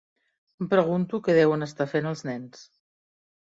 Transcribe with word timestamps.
Em 0.63 0.69
pregunto 0.71 1.19
què 1.27 1.35
deuen 1.41 1.67
estar 1.67 1.87
fent 1.93 2.09
els 2.13 2.25
nens. 2.31 2.65